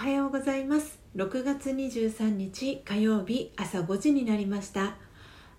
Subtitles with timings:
[0.00, 0.98] おはようございます。
[1.14, 4.94] 6月23日火曜日朝5時になりました。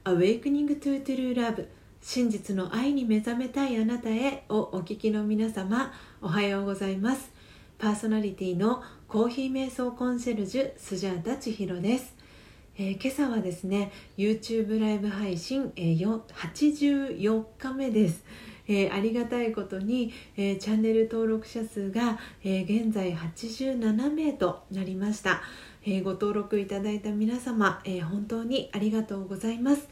[0.03, 1.67] Awakening to True Love
[2.01, 5.93] 真実の愛に目覚めたいあなたへをお聞きの皆様
[6.23, 7.31] おはようございます。
[7.77, 12.15] パーソナリティのコーヒー瞑想コンシェルジュスジャータ千尋です。
[12.79, 18.23] えー、今朝はですね YouTube ライブ配信、えー、84日目です、
[18.67, 25.41] えー、ありがたいことに、えチャンネル登録者数が、え現在87名となりました、
[25.85, 29.87] えご登録いただいた皆様、え本当にありがとうございます、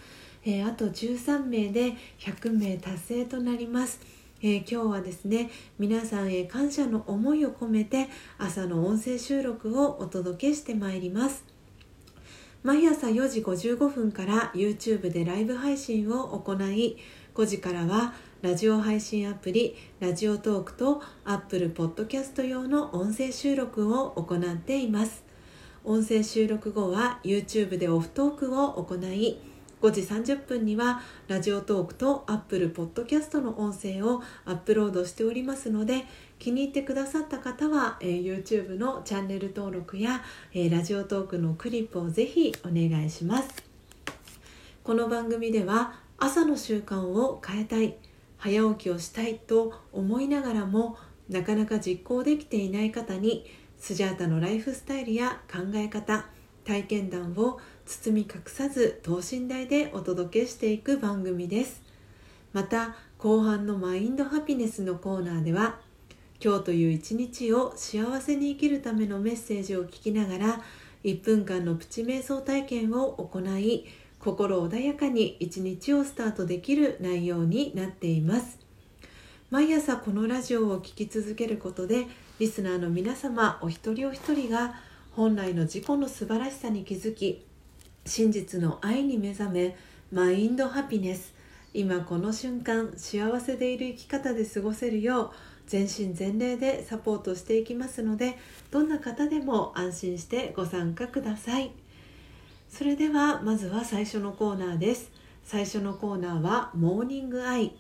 [0.46, 4.00] えあと13名で100名達成となります。
[4.42, 8.08] え、今日はですね皆さんへ感謝の思いを込めて
[8.38, 11.59] 朝の音声収録をお届けしてまいります。
[12.62, 16.98] 毎朝4時55分から YouTube でライブ配信を行い
[17.34, 25.24] 5時からはラジオ配信アプリラジオトークと Apple Podcast 用の音声収録を行っています。
[25.86, 29.40] 音声収録後は YouTube でオフトークを行い
[29.82, 36.04] 5時30分にはラジオトークと Apple Podcast の音声をアップロードしておりますので
[36.40, 40.24] 気に入ってくださった方は、えー、YouTube のチャンネル登録や、
[40.54, 43.50] えー、ラジオトークのクリップをぜひお願いします。
[44.82, 47.96] この番組では朝の習慣を変えたい
[48.38, 53.46] 早起きをしたいと思いながらもなかなか実行できていない方に
[53.78, 56.26] スジャータのライフスタイルや考え方
[56.64, 61.82] 体験談を包み隠さず等身大でお届けしていく番組です。
[62.54, 65.80] また後半のマインドハピネスのコーナーでは
[66.42, 70.62] 今日という一日を幸せに生きるためのメッセージを聞きながら
[71.04, 73.86] 1分間のプチ瞑想体験を行い
[74.20, 78.58] 心穏やかに一日をスタートできる内容になっています。
[79.50, 82.08] 毎朝このラジオを聴き続けることで
[82.40, 84.76] リスナーの皆様お一人お一人が
[85.12, 87.46] 本来の自己の素晴らしさに気づき
[88.06, 89.76] 真実の愛に目覚め
[90.12, 91.34] マインドハピネス。
[91.74, 95.32] 今この瞬間幸せでいる生き方で過ごせるよう
[95.70, 98.38] 全身全霊でサポートしていきますので
[98.72, 101.72] どんな方でも安心してご参加ください。
[102.70, 105.12] それではまずは最初のコーナーです
[105.44, 107.74] 最初のコーナーはモーニングアイ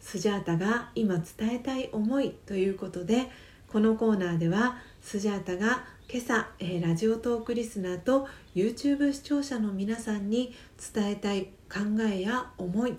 [0.00, 3.30] スジャータが今伝えたい思いということで
[3.68, 10.52] このコーナーではスジャータが今朝、え、ラジオトークリスナーと YouTube 視聴者の皆さんに
[10.92, 11.80] 伝えたい考
[12.10, 12.96] えや思い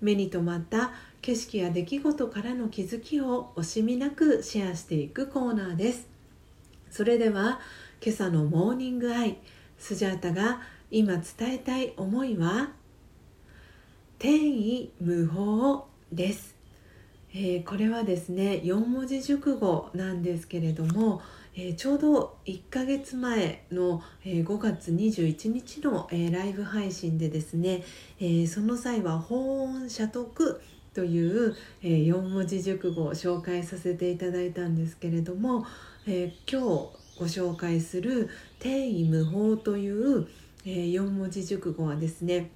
[0.00, 0.92] 目に留まった
[1.24, 6.06] 景色や出来事からの気づきを惜しみなくシェアしていくコーナーです。
[6.90, 7.60] それでは
[8.04, 9.38] 今朝のモーニングアイ
[9.78, 12.72] スジャータが今伝えたい思いは
[14.18, 16.56] 天意無法です、
[17.32, 21.22] えー、これはですね4文字熟語なんですけれども、
[21.56, 27.82] えー、ちょうど1ヶ月前の、えー、5月21日の、えライブ配信でですね、
[28.20, 30.60] えその際は法音社得
[30.94, 35.66] という、え4文字熟語を紹介させていただいたんですけれども、
[36.06, 36.66] え今日
[37.18, 38.28] ご紹介する
[38.58, 40.26] 「天意無法」という
[40.66, 42.50] 「えー、4文字熟語はですね、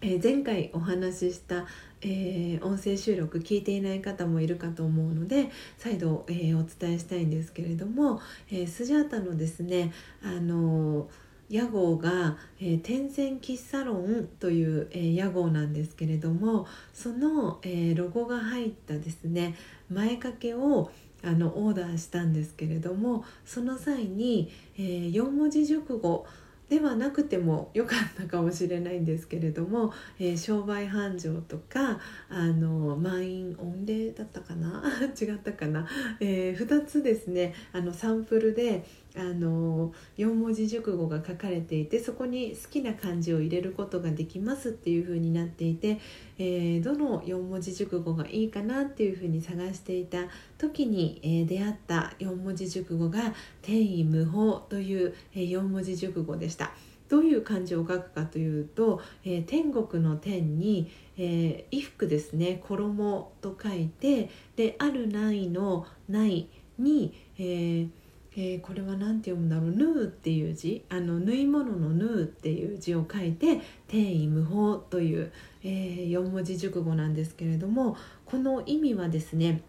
[0.00, 1.66] え、前回お話しした、
[2.02, 9.92] えー、音声収録聞いていない方もいるかと思うので再度、えー、お伝えしたいんですけれども、えー、スジャータのですね
[10.22, 11.08] あの
[11.50, 19.54] 屋号が、えー、天線喫茶ロンという、えー、屋号なんですけれどもその、えー、ロゴが入ったですね
[19.90, 20.90] 前掛けを
[21.22, 26.26] あのオーダーしたんですけれどもその際に、えー、4文字熟語
[26.68, 32.00] ではなくてもよかったかもしれないんですけれども、えー、商売繁盛とか
[32.30, 34.82] あの満員御礼だったかな？
[35.20, 35.86] 違ったかな、
[36.20, 38.84] えー、2つですねあのサンプルで
[39.16, 46.00] あの4文字熟語が書かれていてそこに好きな漢字を入れることができますっていう風になっていて、
[46.38, 50.18] えー、どの4文字熟語がいいかなっていう風に探していた
[50.58, 56.72] 時に、えー、出会った4文字熟語が「天意無法」という、えー、4文字熟語でした。
[57.08, 66.48] どういう漢字を書くかというと、えー、天国の天に、えー、衣服ですね衣と書いてであるないのない
[66.78, 67.88] に、えー
[68.36, 70.84] えー、これは何て読むんだろう「縫う」っていう字。
[70.88, 75.30] あの縫い物の「縫う」っていう字を書いて「天意無法」という、
[75.62, 79.62] えー、4文字熟語なんですけれどもこの意味はですね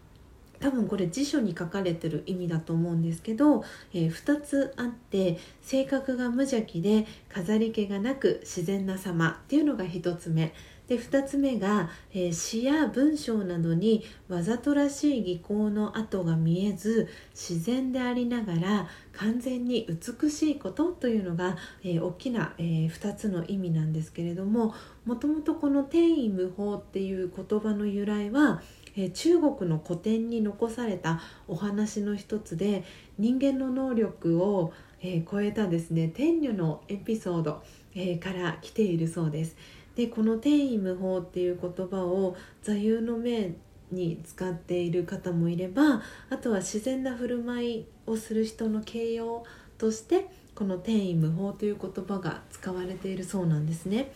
[0.58, 10.52] 多分これ辞書に書かれてる意味だと思うんですけど、えー、2つあって性格が無邪気で飾り気がなく自然な様っていうのが1つ目。
[10.88, 24.74] で2つ目が、えー、詩や文章などにわざとらしい技巧の跡が見えず自然でありながら完全に美しいことというのが、えー、大きな、えー、2つの意味なんですけれども
[25.04, 28.62] もともとこの「天意無法」っていう言葉の由来は
[28.96, 32.82] え中国の古典に残されたお話の一つで
[33.18, 34.72] 人間の能力を、
[35.02, 37.62] え超えたですね天女のエピソード、
[37.94, 39.56] えから来ているそうです。
[39.96, 43.54] でこの「天意無法」っていう言葉を座右の銘
[43.90, 49.44] に使っている方もいればあとは自然な振る舞いをする人の形容
[49.78, 54.12] としてこの「天意無法」という言葉が使われているそうなんですね。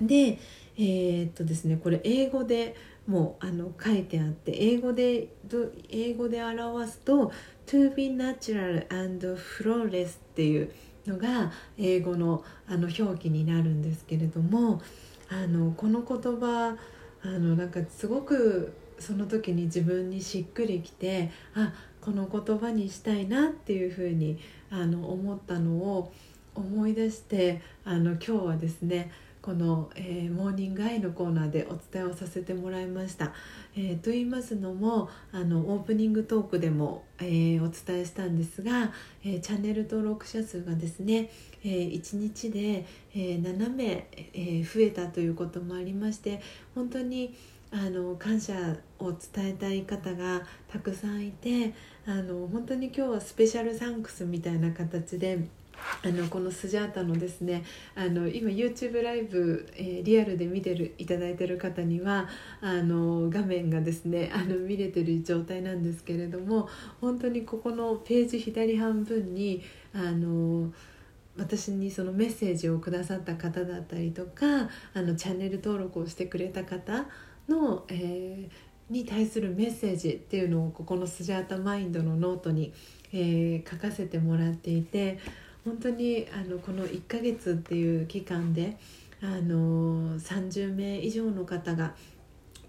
[0.00, 0.38] で
[0.76, 2.74] えー、っとですねこれ英語で
[3.06, 5.28] もうあの書いてあって英語で
[5.90, 7.30] 英語で表すと
[7.66, 10.70] 「to be natural and flawless」っていう
[11.06, 14.80] のが英語のあの表記になるんですけれども
[15.28, 16.76] あのこの言葉
[17.22, 24.38] あのなんかすごくその時に自分にしっくりきてあこの言葉にしたいなっていうふうに
[24.70, 26.12] あの思ったのを
[26.54, 29.10] 思い出してあの今日はですね
[29.44, 33.34] この、えー、モーニングアイのコーナーでお伝えをさせてもらいました。
[33.76, 38.90] えー、と言いますのもあのオープニングトークでも、えー、お伝えしたんですが、
[39.22, 41.30] えチャンネル登録者数がですね、
[41.62, 46.40] え1日で、え7名、え増えたということもありまして
[46.74, 47.34] 本当に
[47.70, 48.54] あの感謝
[48.98, 51.74] を伝えたい方がたくさんいて
[52.06, 55.63] あの本当に今日はスペシャルサンクスみたいな形で。
[56.02, 57.64] あのこのスジャータのですね
[57.94, 62.28] あの今 YouTube ライブ、えー、リアルで見てるいただいてる方には
[62.60, 66.68] あの画面がですねあの見れてる状態なんですけれども
[67.00, 69.62] 本当にここのページ左半分に
[69.94, 70.72] あの
[71.36, 77.06] 私にそのメッセージをくださった方だったりとかあのチャンネル登録をしてくれた方
[77.48, 82.72] の、えー、に対するメッセージっていうのをここのスジャータマインドのノートに、
[83.12, 85.18] えー、書かせてもらっていて
[85.64, 88.76] 本当にあのこの1ヶ月っていう期間で
[89.22, 91.94] あの30名以上の方が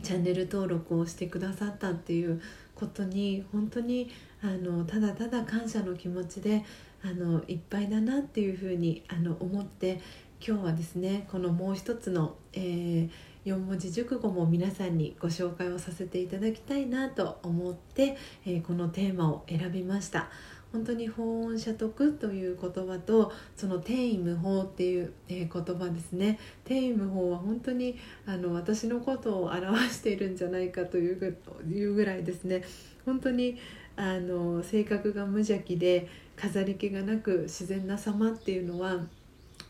[0.02, 2.42] チャンネル登録をしてくださったっていう
[2.74, 4.10] ことに本当に
[4.42, 6.64] あのただただ感謝の気持ちで
[7.04, 10.02] あのいっぱいだなっていうふうにあの思って
[10.46, 13.10] 今日はですねこのもう一つの、えー、
[13.46, 20.30] 4文字熟語も皆さんにご紹介をさせていただきたいなと思って、えー、このテーマを選びました。
[20.72, 26.40] 本当に法音社得という言葉とその天意無法っていう、言葉ですね。
[26.64, 31.38] 天意無法は本当にあの私のことを表しているんじゃないかという
[31.70, 32.64] いうぐらいですね。
[33.06, 33.58] 本当に
[33.96, 39.00] あの性格が無邪気で飾り気がなく自然な様っていうのは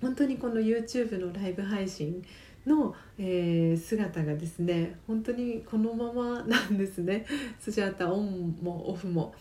[0.01, 2.23] 本当にこの YouTube のライブ配信
[2.65, 7.25] の、えー、姿がですね本当にこのままなんですね。
[7.59, 9.33] スジャータオンもオフも。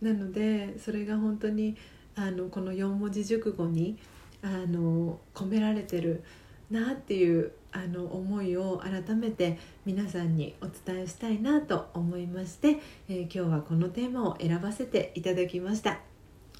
[0.00, 1.76] なのでそれが本当に
[2.16, 3.98] あのこの4文字熟語に
[4.42, 6.22] あの込められてる
[6.70, 15.98] なっていうあの思いを改めて皆さんにお伝えしたいなと思いまして、えー、今日はこのテーマを選ばせていただきました。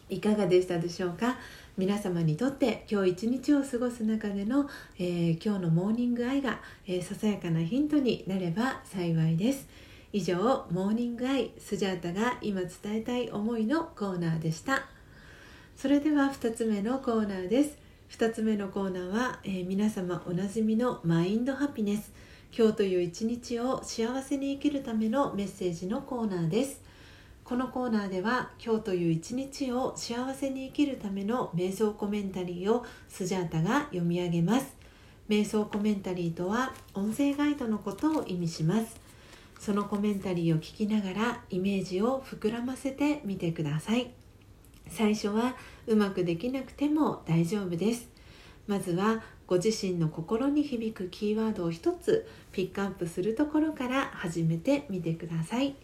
[0.08, 1.38] いかがでしたでしょうか？
[1.76, 4.68] 皆様にとって今日一日を過ごす中での、
[4.98, 9.68] えー、今日のモーニングアイが、えー、ささやかなヒントになれば幸いです。
[10.12, 14.82] 以上モーニングアイスジャータが今伝えたい思いのコーナーでした。
[15.76, 17.78] それでは2つ目のコーナーです。
[18.10, 22.12] 2つ目のコーナーは、えー、皆様おなじみのマインドハピネス。
[22.56, 26.80] 今日という一日を幸せに生きるためのメッセージのコーナーです。
[27.44, 34.74] このコーナーでは今日という一日を幸せに生きるための瞑想コメンタリーをスジャータが読み上げます。
[35.28, 39.09] 瞑想コメンタリーとは音声ガイドのことを意味します。
[39.60, 44.10] そのコメンタリーを聞きながらイメージを膨らませてみてください。
[44.88, 45.54] 最初は
[45.86, 48.08] うまくできなくても大丈夫です。
[48.66, 55.74] まずはご自身の心に響くキーワードを一つピックアップするところから始めてみてください。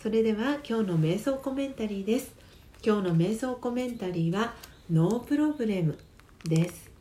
[0.00, 2.32] それでは今日の瞑想コメンタリーです。
[2.80, 4.54] 今日の瞑想コメンタリーは
[4.88, 5.98] ノープロブレム
[6.44, 6.92] です。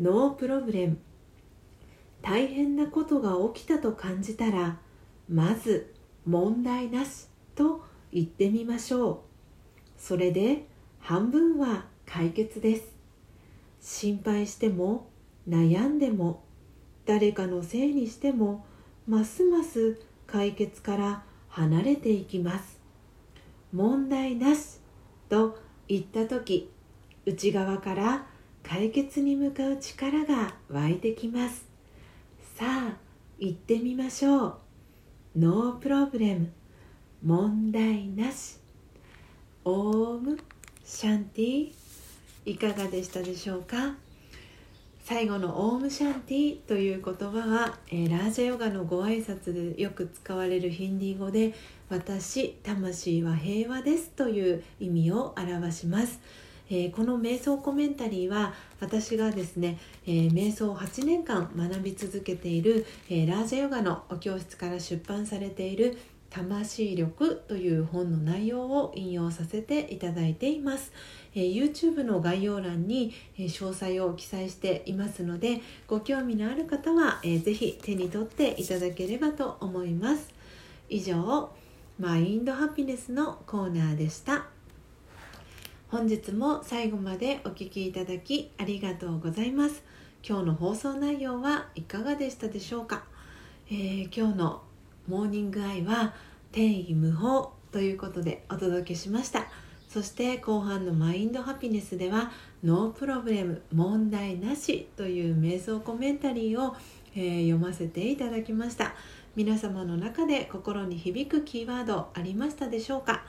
[0.00, 0.98] ノープロブレム。
[2.22, 4.78] 大変なことが起きたと感じたら
[5.28, 5.92] まず
[6.24, 9.18] 問題なしと言ってみましょう。
[9.96, 10.66] それで
[11.00, 12.92] 半分は解決です。
[13.80, 15.08] 心配しても
[15.48, 16.44] 悩んでも
[17.04, 18.64] 誰かのせいにしても
[19.08, 22.80] ますます解決から離れていきます。
[23.72, 24.78] 問題なし
[25.28, 26.70] と言った時
[27.26, 28.26] 内側から
[28.62, 31.71] 解決に向かう力が湧いてきます。
[32.62, 32.96] さあ
[33.40, 34.54] 行ってみましょう。
[35.36, 36.52] ノープロブレム。
[37.20, 38.58] 問題なし。
[39.64, 40.38] ओम
[40.84, 41.72] शांति。
[42.46, 43.96] いかがでしたでしょうか？
[45.02, 51.54] 最後のओम शांति という言葉は、えー、ラージャヨガのご挨拶でよく使われるヒンディー語で
[51.88, 56.20] 私魂は平和ですという意味を表します。
[56.72, 65.98] えー、この瞑想コメンタリーは私がですね、えー、瞑想を8年間学び続けている、えー、ラージャヨガのお教室から出版されている
[66.30, 70.92] 魂力という本の内容を引用させていただいています、
[71.34, 80.32] え、YouTube の概要欄に、え、詳細を記載していますのでご興味のある方は、えー、ぜひ手に取っていただければと思います。
[80.88, 81.50] 以上
[81.98, 84.51] マインドハピネスのコーナーでした。
[85.92, 89.82] 本日も最後までお聴きいただきありがとうございます。
[90.26, 93.04] 今日の放送内容はいかがでしたでしょうか、
[93.70, 94.62] えー、今日の
[95.06, 96.14] モーニングアイは
[96.50, 99.48] 天衣無縫ということでお届けしました。
[99.86, 102.32] そして後半のマインドハピネスでは
[102.64, 106.74] ノープロブレム問題なしという瞑想コメンタリーを、
[107.14, 108.94] えー、読ませていただきました。
[109.36, 113.24] 皆様の中で心に響くキーワードありましたでしょうか？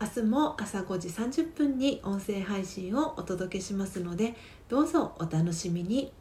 [0.00, 4.34] 明日も朝5時30分に音声配信をお届けしますので
[4.68, 6.12] どうぞお楽しみに。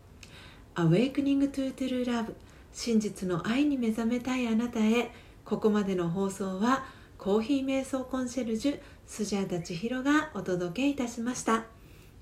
[0.75, 2.33] Awakening to True Love
[2.71, 5.11] 真実の愛に目覚めたいあなたへ。
[5.43, 6.85] ここまでの放送は
[7.17, 11.65] コーヒー瞑想コンシェルジュスジャータ千尋がお届けいたしました。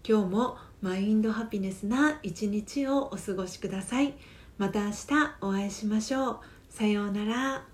[0.07, 4.13] 今日もマインドハピネスな一日をお過ごしください。
[4.57, 4.95] また明日
[5.41, 6.39] お会いしましょう。
[6.69, 7.70] さようなら。